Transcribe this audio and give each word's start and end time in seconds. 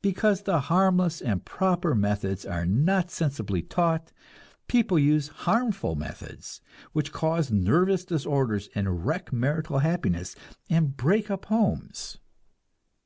Because 0.00 0.44
the 0.44 0.60
harmless 0.60 1.20
and 1.20 1.44
proper 1.44 1.94
methods 1.94 2.46
are 2.46 2.64
not 2.64 3.10
sensibly 3.10 3.60
taught, 3.60 4.10
people 4.66 4.98
use 4.98 5.28
harmful 5.28 5.94
methods, 5.94 6.62
which 6.94 7.12
cause 7.12 7.52
nervous 7.52 8.06
disorders, 8.06 8.70
and 8.74 9.04
wreck 9.04 9.30
marital 9.30 9.80
happiness, 9.80 10.34
and 10.70 10.96
break 10.96 11.30
up 11.30 11.44
homes. 11.44 12.16